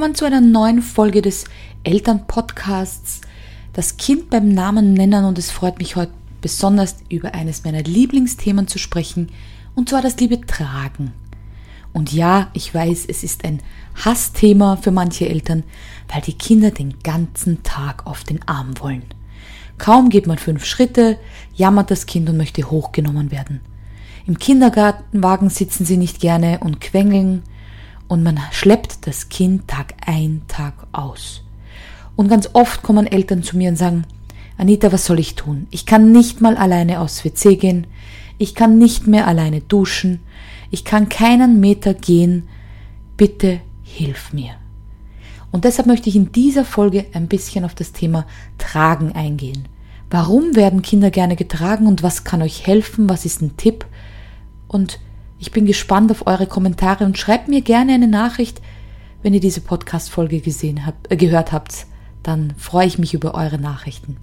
[0.00, 1.44] willkommen zu einer neuen Folge des
[1.84, 3.20] Elternpodcasts.
[3.74, 8.66] Das Kind beim Namen nennen und es freut mich heute besonders über eines meiner Lieblingsthemen
[8.66, 9.28] zu sprechen,
[9.74, 11.12] und zwar das liebe Tragen.
[11.92, 13.60] Und ja, ich weiß, es ist ein
[13.94, 15.64] Hassthema für manche Eltern,
[16.08, 19.04] weil die Kinder den ganzen Tag auf den Arm wollen.
[19.76, 21.18] Kaum geht man fünf Schritte,
[21.54, 23.60] jammert das Kind und möchte hochgenommen werden.
[24.26, 27.42] Im Kindergartenwagen sitzen sie nicht gerne und quengeln
[28.10, 31.42] und man schleppt das Kind Tag ein, Tag aus.
[32.16, 34.04] Und ganz oft kommen Eltern zu mir und sagen,
[34.58, 35.68] Anita, was soll ich tun?
[35.70, 37.86] Ich kann nicht mal alleine aufs WC gehen,
[38.36, 40.18] ich kann nicht mehr alleine duschen,
[40.72, 42.48] ich kann keinen Meter gehen,
[43.16, 44.54] bitte hilf mir.
[45.52, 48.26] Und deshalb möchte ich in dieser Folge ein bisschen auf das Thema
[48.58, 49.68] Tragen eingehen.
[50.10, 53.08] Warum werden Kinder gerne getragen und was kann euch helfen?
[53.08, 53.86] Was ist ein Tipp?
[54.66, 54.98] Und
[55.40, 58.60] ich bin gespannt auf eure Kommentare und schreibt mir gerne eine Nachricht,
[59.22, 61.86] wenn ihr diese Podcast-Folge gesehen habt, äh, gehört habt.
[62.22, 64.18] Dann freue ich mich über eure Nachrichten.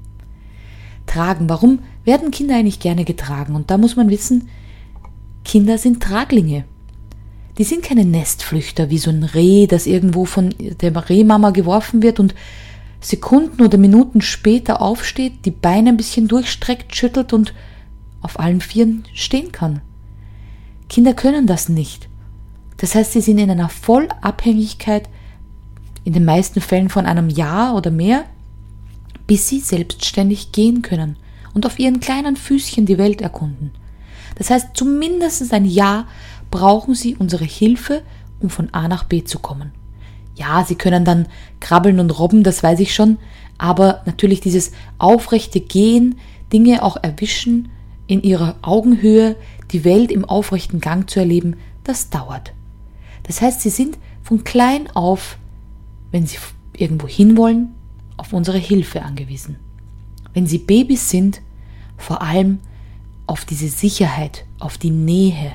[1.08, 1.50] Tragen.
[1.50, 3.56] Warum werden Kinder eigentlich gerne getragen?
[3.56, 4.50] Und da muss man wissen,
[5.44, 6.66] Kinder sind Traglinge.
[7.58, 12.20] Die sind keine Nestflüchter wie so ein Reh, das irgendwo von der Rehmama geworfen wird
[12.20, 12.36] und
[13.02, 17.56] Sekunden oder Minuten später aufsteht, die Beine ein bisschen durchstreckt, schüttelt und
[18.22, 19.81] auf allen Vieren stehen kann.
[20.90, 22.08] Kinder können das nicht.
[22.78, 25.10] Das heißt, sie sind in einer Vollabhängigkeit,
[26.04, 28.26] in den meisten Fällen von einem Jahr oder mehr,
[29.26, 31.18] bis sie selbstständig gehen können
[31.54, 33.72] und auf ihren kleinen Füßchen die Welt erkunden.
[34.36, 36.08] Das heißt, zumindest ein Jahr
[36.52, 38.04] brauchen sie unsere Hilfe,
[38.40, 39.72] um von A nach B zu kommen.
[40.36, 41.26] Ja, sie können dann
[41.60, 43.18] krabbeln und robben, das weiß ich schon,
[43.58, 46.20] aber natürlich dieses aufrechte Gehen,
[46.54, 47.70] Dinge auch erwischen,
[48.08, 49.35] in ihrer Augenhöhe,
[49.72, 52.53] die Welt im aufrechten Gang zu erleben, das dauert.
[53.23, 55.38] Das heißt, sie sind von klein auf,
[56.12, 56.38] wenn sie
[56.75, 57.73] irgendwo hinwollen,
[58.16, 59.57] auf unsere Hilfe angewiesen.
[60.34, 61.41] Wenn sie Babys sind,
[61.97, 62.59] vor allem
[63.25, 65.53] auf diese Sicherheit, auf die Nähe.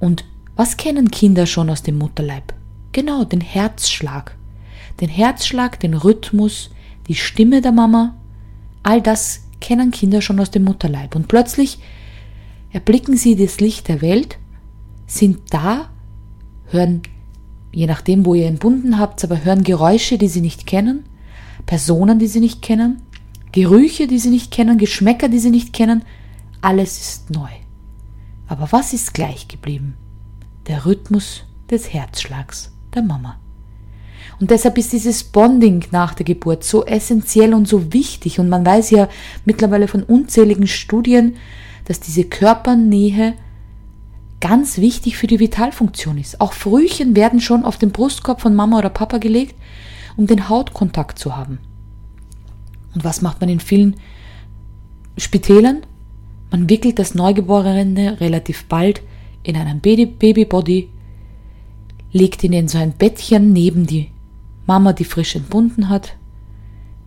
[0.00, 0.24] Und
[0.56, 2.52] was kennen Kinder schon aus dem Mutterleib?
[2.92, 4.36] Genau, den Herzschlag.
[5.00, 6.70] Den Herzschlag, den Rhythmus,
[7.06, 8.16] die Stimme der Mama,
[8.82, 11.14] all das kennen Kinder schon aus dem Mutterleib.
[11.14, 11.78] Und plötzlich
[12.70, 14.38] erblicken sie das Licht der Welt,
[15.06, 15.88] sind da,
[16.66, 17.02] hören,
[17.72, 21.04] je nachdem, wo ihr entbunden habt, aber hören Geräusche, die sie nicht kennen,
[21.66, 23.02] Personen, die sie nicht kennen,
[23.52, 26.02] Gerüche, die sie nicht kennen, Geschmäcker, die sie nicht kennen,
[26.60, 27.48] alles ist neu.
[28.46, 29.94] Aber was ist gleich geblieben?
[30.66, 33.38] Der Rhythmus des Herzschlags der Mama.
[34.40, 38.38] Und deshalb ist dieses Bonding nach der Geburt so essentiell und so wichtig.
[38.38, 39.08] Und man weiß ja
[39.44, 41.36] mittlerweile von unzähligen Studien,
[41.86, 43.34] dass diese Körpernähe
[44.40, 46.40] ganz wichtig für die Vitalfunktion ist.
[46.40, 49.56] Auch Frühchen werden schon auf den Brustkorb von Mama oder Papa gelegt,
[50.16, 51.58] um den Hautkontakt zu haben.
[52.94, 53.96] Und was macht man in vielen
[55.16, 55.82] Spitälern?
[56.50, 59.02] Man wickelt das Neugeborene relativ bald
[59.42, 60.90] in einen Babybody,
[62.12, 64.10] legt ihn in so ein Bettchen neben die
[64.68, 66.14] Mama, die frisch entbunden hat,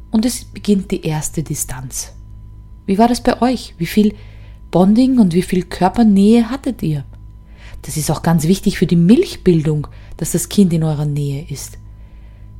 [0.09, 2.11] und es beginnt die erste Distanz.
[2.85, 3.75] Wie war das bei euch?
[3.77, 4.15] Wie viel
[4.71, 7.05] Bonding und wie viel Körpernähe hattet ihr?
[7.83, 11.77] Das ist auch ganz wichtig für die Milchbildung, dass das Kind in eurer Nähe ist.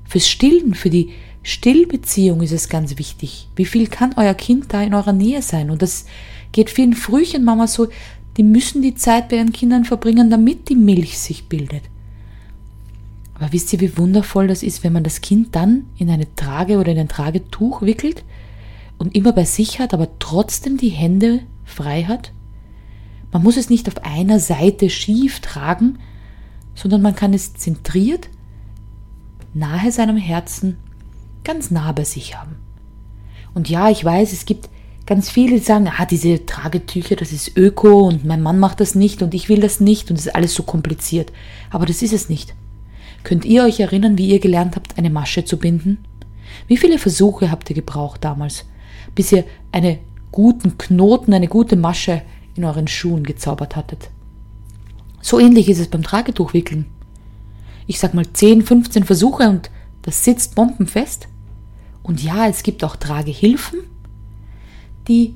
[0.06, 1.09] Fürs Stillen, für die
[1.44, 3.50] Stillbeziehung ist es ganz wichtig.
[3.56, 5.72] Wie viel kann euer Kind da in eurer Nähe sein?
[5.72, 6.06] Und das
[6.51, 7.88] geht vielen Frühchenmama so,
[8.38, 11.84] die müssen die Zeit bei ihren Kindern verbringen, damit die Milch sich bildet.
[13.41, 16.78] Aber wisst ihr, wie wundervoll das ist, wenn man das Kind dann in eine Trage
[16.78, 18.24] oder in ein Tragetuch wickelt
[19.00, 22.34] und immer bei sich hat, aber trotzdem die Hände frei hat?
[23.31, 25.97] Man muss es nicht auf einer Seite schief tragen,
[26.75, 28.29] sondern man kann es zentriert,
[29.56, 30.78] nahe seinem Herzen,
[31.44, 32.58] ganz nah bei sich haben.
[33.55, 34.70] Und ja, ich weiß, es gibt
[35.08, 38.94] ganz viele, die sagen, ah, diese Tragetücher, das ist öko und mein Mann macht das
[38.94, 41.34] nicht und ich will das nicht und es ist alles so kompliziert.
[41.72, 42.53] Aber das ist es nicht.
[43.23, 46.00] Könnt ihr euch erinnern, wie ihr gelernt habt, eine Masche zu binden?
[46.68, 48.66] Wie viele Versuche habt ihr gebraucht damals,
[49.16, 50.00] bis ihr einen
[50.32, 52.22] guten Knoten, eine gute Masche
[52.56, 54.09] in euren Schuhen gezaubert hattet?
[55.22, 56.85] So ähnlich ist es beim Tragetuchwickeln.
[57.88, 59.70] Ich sag mal 10, 15 Versuche und
[60.02, 61.28] das sitzt bombenfest.
[62.03, 63.79] Und ja, es gibt auch Tragehilfen,
[65.08, 65.35] die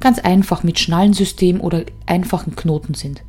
[0.00, 3.22] ganz einfach mit Schnallensystem oder einfachen Knoten sind.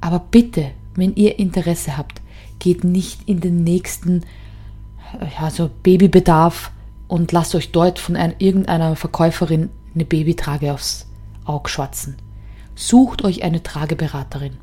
[0.00, 2.20] Aber bitte, wenn ihr Interesse habt,
[2.58, 4.24] geht nicht in den nächsten
[5.38, 6.70] also Babybedarf
[7.08, 11.06] und lasst euch dort von ein, irgendeiner Verkäuferin eine Babytrage aufs
[11.44, 12.16] Auge schwatzen.
[12.74, 14.58] Sucht euch eine Trageberaterin.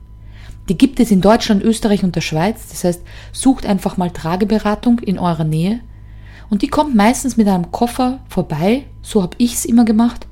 [0.70, 2.68] Die gibt es in Deutschland, Österreich und der Schweiz.
[2.70, 3.02] Das heißt,
[3.32, 5.80] sucht einfach mal Trageberatung in eurer Nähe.
[6.50, 10.28] Und die kommt meistens mit einem Koffer vorbei, so habe ich es immer gemacht,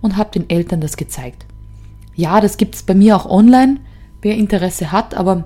[0.00, 1.44] und habe den Eltern das gezeigt.
[2.14, 3.78] Ja, das gibt es bei mir auch online,
[4.22, 5.44] wer Interesse hat, aber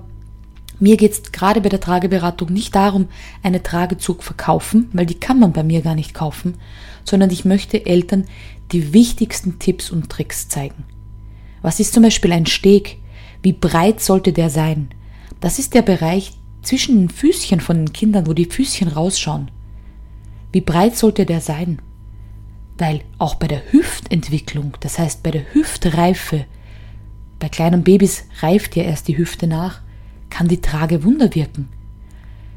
[0.79, 3.07] mir geht es gerade bei der Trageberatung nicht darum,
[3.41, 6.55] eine Trage zu verkaufen, weil die kann man bei mir gar nicht kaufen,
[7.03, 8.25] sondern ich möchte Eltern
[8.71, 10.83] die wichtigsten Tipps und Tricks zeigen.
[11.61, 12.97] Was ist zum Beispiel ein Steg?
[13.41, 14.89] Wie breit sollte der sein?
[15.39, 19.51] Das ist der Bereich zwischen den Füßchen von den Kindern, wo die Füßchen rausschauen.
[20.51, 21.81] Wie breit sollte der sein?
[22.77, 26.45] Weil auch bei der Hüftentwicklung, das heißt bei der Hüftreife,
[27.39, 29.81] bei kleinen Babys reift ja erst die Hüfte nach,
[30.33, 31.69] kann die Trage Wunder wirken.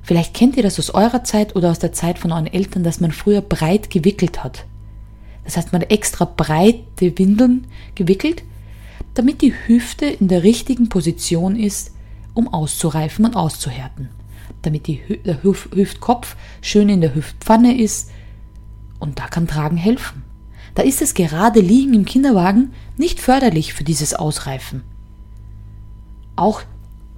[0.02, 3.00] Vielleicht kennt ihr das aus eurer Zeit oder aus der Zeit von euren Eltern, dass
[3.00, 4.64] man früher breit gewickelt hat.
[5.44, 8.44] Das heißt, man hat extra breite Windeln gewickelt,
[9.12, 11.94] damit die Hüfte in der richtigen Position ist,
[12.32, 14.08] um auszureifen und auszuhärten.
[14.62, 18.11] Damit die, der Hüf Hüftkopf schön in der Hüftpfanne ist.
[18.99, 20.22] Und da kann Tragen helfen.
[20.75, 24.82] Da ist das gerade Liegen im Kinderwagen nicht förderlich für dieses Ausreifen.
[26.37, 26.62] Auch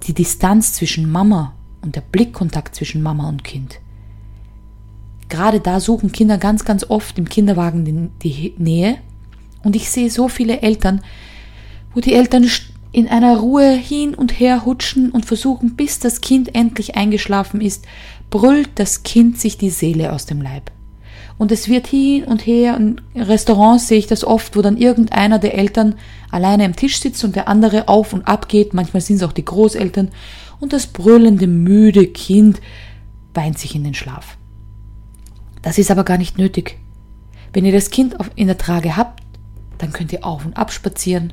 [0.03, 3.79] die Distanz zwischen Mama und der Blickkontakt zwischen Mama und Kind.
[5.29, 8.97] Gerade da suchen Kinder ganz, ganz oft im Kinderwagen die, Nähe.
[9.63, 11.01] Und ich sehe so viele Eltern,
[11.93, 12.49] wo die Eltern
[12.91, 17.85] in einer Ruhe hin und her hutschen und versuchen, bis das Kind endlich eingeschlafen ist,
[18.31, 20.71] brüllt das Kind sich die Seele aus dem Leib.
[21.39, 25.39] Und es wird hin und her, in Restaurants sehe ich das oft, wo dann irgendeiner
[25.39, 25.95] der Eltern
[26.29, 29.31] alleine am Tisch sitzt und der andere auf und ab geht, manchmal sind es auch
[29.31, 30.11] die Großeltern,
[30.59, 32.59] und das brüllende, müde Kind
[33.33, 34.37] weint sich in den Schlaf.
[35.61, 36.77] Das ist aber gar nicht nötig.
[37.53, 39.23] Wenn ihr das Kind in der Trage habt,
[39.77, 41.31] dann könnt ihr auf und ab spazieren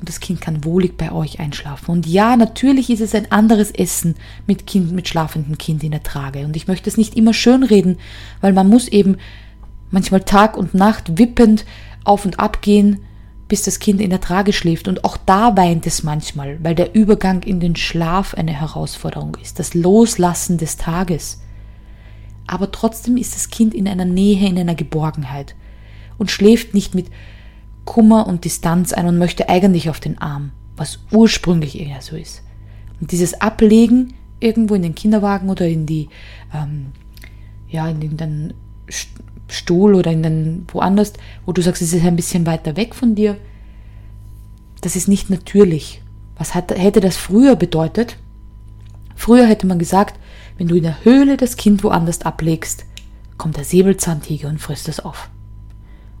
[0.00, 1.90] und das Kind kann wohlig bei euch einschlafen.
[1.90, 4.14] Und ja, natürlich ist es ein anderes Essen
[4.46, 6.46] mit Kind, mit schlafendem Kind in der Trage.
[6.46, 7.98] Und ich möchte es nicht immer schönreden,
[8.40, 9.18] weil man muss eben
[9.90, 11.66] manchmal Tag und Nacht wippend
[12.04, 13.00] auf und ab gehen,
[13.46, 14.88] bis das Kind in der Trage schläft.
[14.88, 19.58] Und auch da weint es manchmal, weil der Übergang in den Schlaf eine Herausforderung ist,
[19.58, 21.42] das Loslassen des Tages.
[22.46, 25.54] Aber trotzdem ist das Kind in einer Nähe, in einer Geborgenheit
[26.16, 27.08] und schläft nicht mit
[27.84, 32.42] Kummer und Distanz ein und möchte eigentlich auf den Arm, was ursprünglich eher so ist.
[33.00, 36.08] Und dieses Ablegen irgendwo in den Kinderwagen oder in die,
[36.54, 36.86] ähm,
[37.68, 38.54] ja, in den
[39.48, 41.12] Stuhl oder in den woanders,
[41.46, 43.36] wo du sagst, es ist ein bisschen weiter weg von dir,
[44.80, 46.02] das ist nicht natürlich.
[46.36, 48.16] Was hat, hätte das früher bedeutet?
[49.14, 50.18] Früher hätte man gesagt,
[50.56, 52.86] wenn du in der Höhle das Kind woanders ablegst,
[53.36, 55.28] kommt der Säbelzahntiger und frisst es auf.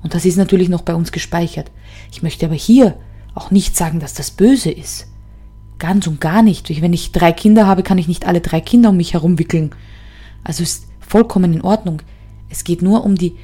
[0.02, 1.70] Und das ist natürlich noch bei uns gespeichert.
[2.10, 2.96] Ich möchte aber hier
[3.34, 5.06] auch nicht sagen, dass das böse ist.
[5.78, 6.80] Ganz und gar nicht.
[6.80, 9.70] Wenn ich drei Kinder habe, kann ich nicht alle drei Kinder um mich herum wickeln.
[10.44, 12.02] Also ist vollkommen in Ordnung.
[12.48, 13.36] Es geht nur um die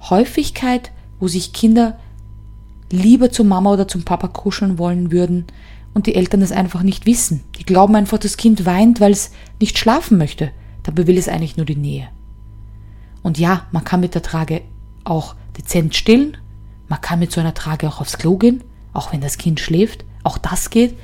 [0.00, 1.98] Häufigkeit, wo sich Kinder
[2.90, 5.46] lieber zur Mama oder zum Papa kuscheln wollen würden
[5.94, 7.42] und die Eltern das einfach nicht wissen.
[7.58, 10.50] Die glauben einfach, das Kind weint, weil es nicht schlafen möchte.
[10.84, 12.08] Dabei will es eigentlich nur die Nähe.
[13.22, 14.62] Und ja, man kann mit der Trage
[15.04, 16.36] auch dezent stillen.
[16.88, 18.62] Man kann mit so einer Trage auch aufs Klo gehen,
[18.92, 20.04] auch wenn das Kind schläft.
[20.22, 20.98] Auch das geht.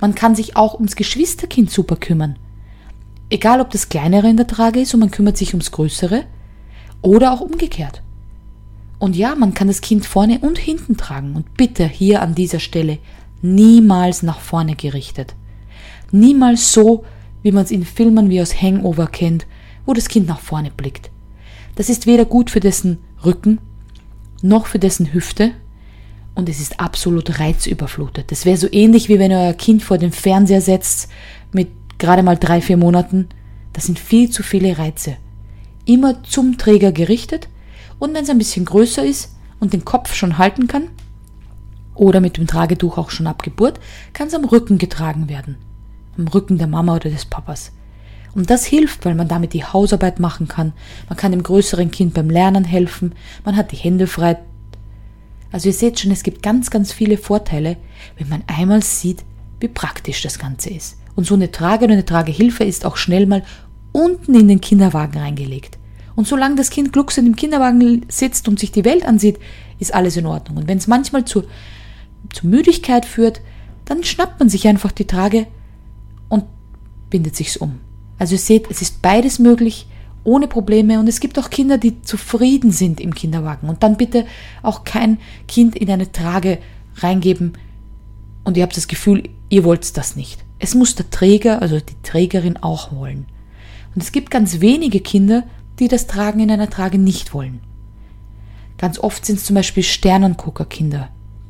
[0.00, 2.38] Man kann sich auch ums Geschwisterkind super kümmern.
[3.28, 6.24] Egal, ob das kleinere in der Trage ist und man kümmert sich ums größere
[7.02, 8.02] oder auch umgekehrt.
[8.98, 11.34] Und ja, man kann das Kind vorne und hinten tragen.
[11.34, 12.98] Und bitte hier an dieser Stelle
[13.42, 15.34] niemals nach vorne gerichtet.
[16.12, 17.04] Niemals so,
[17.42, 19.46] wie man es in Filmen wie aus Hangover kennt,
[19.84, 21.10] wo das Kind nach vorne blickt.
[21.74, 23.58] Das ist weder gut für dessen Rücken
[24.42, 25.52] noch für dessen Hüfte
[26.34, 28.30] und es ist absolut reizüberflutet.
[28.30, 31.10] Das wäre so ähnlich wie wenn ihr euer Kind vor den Fernseher setzt
[31.52, 33.28] mit gerade mal drei, vier Monaten.
[33.72, 35.16] Das sind viel zu viele Reize.
[35.84, 37.48] Immer zum Träger gerichtet
[37.98, 40.88] und wenn es ein bisschen größer ist und den Kopf schon halten kann
[41.94, 43.80] oder mit dem Tragetuch auch schon ab Geburt,
[44.12, 45.56] kann es am Rücken getragen werden.
[46.18, 47.72] Am Rücken der Mama oder des Papas.
[48.36, 50.74] Und das hilft, weil man damit die Hausarbeit machen kann.
[51.08, 53.14] Man kann dem größeren Kind beim Lernen helfen.
[53.46, 54.36] Man hat die Hände frei.
[55.50, 57.78] Also ihr seht schon, es gibt ganz, ganz viele Vorteile,
[58.18, 59.24] wenn man einmal sieht,
[59.58, 60.98] wie praktisch das Ganze ist.
[61.14, 63.42] Und so eine Trage oder eine Tragehilfe ist auch schnell mal
[63.92, 65.78] unten in den Kinderwagen reingelegt.
[66.14, 69.38] Und solange das Kind glucksend im Kinderwagen sitzt und sich die Welt ansieht,
[69.78, 70.58] ist alles in Ordnung.
[70.58, 71.44] Und wenn es manchmal zu,
[72.34, 73.40] zu Müdigkeit führt,
[73.86, 75.46] dann schnappt man sich einfach die Trage
[76.28, 76.44] und
[77.08, 77.80] bindet sich's um.
[78.18, 79.86] Also ihr seht, es ist beides möglich,
[80.24, 80.98] ohne Probleme.
[80.98, 83.68] Und es gibt auch Kinder, die zufrieden sind im Kinderwagen.
[83.68, 84.26] Und dann bitte
[84.62, 86.58] auch kein Kind in eine Trage
[86.96, 87.52] reingeben
[88.46, 90.44] und ihr habt das Gefühl, ihr wollt das nicht.
[90.60, 93.26] Es muss der Träger, also die Trägerin auch wollen.
[93.92, 95.42] Und es gibt ganz wenige Kinder,
[95.80, 97.60] die das Tragen in einer Trage nicht wollen.
[98.78, 101.08] Ganz oft sind es zum Beispiel Sternenguckerkinder,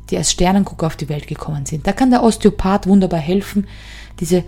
[0.08, 1.86] die als Sternengucker auf die Welt gekommen sind.
[1.86, 3.66] Da kann der Osteopath wunderbar helfen,
[4.18, 4.44] diese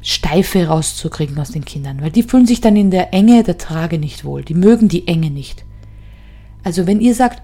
[0.00, 3.98] Steife rauszukriegen aus den Kindern, weil die fühlen sich dann in der Enge der Trage
[3.98, 4.42] nicht wohl.
[4.42, 5.64] Die mögen die Enge nicht.
[6.62, 7.42] Also wenn ihr sagt,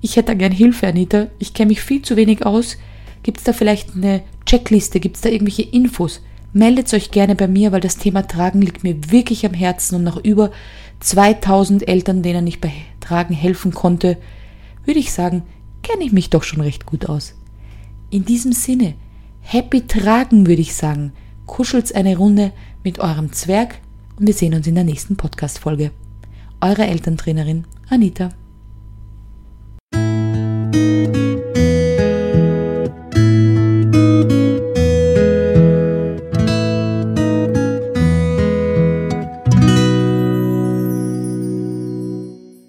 [0.00, 2.76] ich hätte da gern Hilfe, Anita, ich kenne mich viel zu wenig aus,
[3.22, 6.22] gibt es da vielleicht eine Checkliste, gibt es da irgendwelche Infos?
[6.52, 10.04] Meldet euch gerne bei mir, weil das Thema Tragen liegt mir wirklich am Herzen und
[10.04, 10.52] nach über
[11.00, 14.16] 2000 Eltern, denen ich bei Tragen helfen konnte,
[14.84, 15.42] würde ich sagen,
[15.82, 17.34] kenne ich mich doch schon recht gut aus.
[18.10, 18.94] In diesem Sinne,
[19.40, 21.12] happy Tragen würde ich sagen
[21.46, 22.52] kuschelt's eine Runde
[22.84, 23.80] mit eurem Zwerg
[24.18, 25.90] und wir sehen uns in der nächsten Podcast-Folge.
[26.60, 28.30] Eure Elterntrainerin Anita.